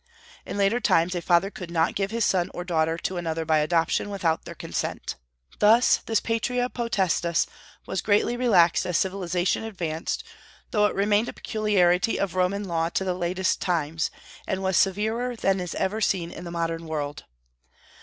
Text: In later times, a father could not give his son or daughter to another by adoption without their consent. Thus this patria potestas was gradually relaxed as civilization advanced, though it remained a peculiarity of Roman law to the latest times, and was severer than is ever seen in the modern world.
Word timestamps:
In 0.47 0.57
later 0.57 0.79
times, 0.79 1.13
a 1.13 1.21
father 1.21 1.51
could 1.51 1.69
not 1.69 1.93
give 1.93 2.09
his 2.09 2.25
son 2.25 2.49
or 2.55 2.63
daughter 2.63 2.97
to 2.97 3.17
another 3.17 3.45
by 3.45 3.59
adoption 3.59 4.09
without 4.09 4.45
their 4.45 4.55
consent. 4.55 5.15
Thus 5.59 5.97
this 6.07 6.19
patria 6.19 6.69
potestas 6.69 7.45
was 7.85 8.01
gradually 8.01 8.35
relaxed 8.35 8.83
as 8.87 8.97
civilization 8.97 9.63
advanced, 9.63 10.23
though 10.71 10.87
it 10.87 10.95
remained 10.95 11.29
a 11.29 11.33
peculiarity 11.33 12.19
of 12.19 12.33
Roman 12.33 12.63
law 12.63 12.89
to 12.89 13.03
the 13.03 13.13
latest 13.13 13.61
times, 13.61 14.09
and 14.47 14.63
was 14.63 14.75
severer 14.75 15.35
than 15.35 15.59
is 15.59 15.75
ever 15.75 16.01
seen 16.01 16.31
in 16.31 16.45
the 16.45 16.49
modern 16.49 16.87
world. 16.87 17.25